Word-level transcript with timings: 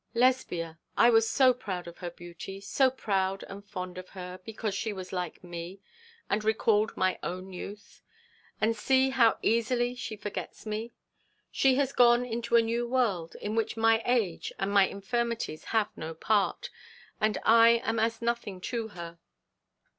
Lesbia! 0.15 0.79
I 0.97 1.11
was 1.11 1.29
so 1.29 1.53
proud 1.53 1.87
of 1.87 1.99
her 1.99 2.09
beauty, 2.09 2.59
so 2.59 2.89
proud 2.89 3.43
and 3.47 3.63
fond 3.63 3.99
of 3.99 4.09
her, 4.09 4.39
because 4.43 4.73
she 4.73 4.91
was 4.91 5.13
like 5.13 5.43
me, 5.43 5.79
and 6.27 6.43
recalled 6.43 6.97
my 6.97 7.19
own 7.21 7.53
youth. 7.53 8.01
And 8.59 8.75
see 8.75 9.11
how 9.11 9.37
easily 9.43 9.93
she 9.93 10.15
forgets 10.15 10.65
me. 10.65 10.91
She 11.51 11.75
has 11.75 11.93
gone 11.93 12.25
into 12.25 12.55
a 12.55 12.63
new 12.63 12.87
world, 12.89 13.35
in 13.35 13.53
which 13.53 13.77
my 13.77 14.01
age 14.03 14.51
and 14.57 14.71
my 14.73 14.87
infirmities 14.87 15.65
have 15.65 15.95
no 15.95 16.15
part; 16.15 16.71
and 17.19 17.37
I 17.43 17.79
am 17.83 17.99
as 17.99 18.23
nothing 18.23 18.59
to 18.61 18.87
her.' 18.87 19.19